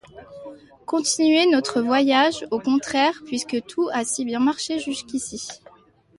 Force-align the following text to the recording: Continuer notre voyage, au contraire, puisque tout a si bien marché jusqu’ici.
Continuer 0.87 1.45
notre 1.45 1.79
voyage, 1.79 2.47
au 2.49 2.57
contraire, 2.57 3.13
puisque 3.27 3.63
tout 3.67 3.87
a 3.93 4.03
si 4.03 4.25
bien 4.25 4.39
marché 4.39 4.79
jusqu’ici. 4.79 5.47